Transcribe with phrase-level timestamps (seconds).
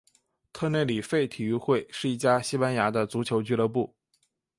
[0.51, 3.93] 特内里费体育会是一家西班牙的足球俱乐部。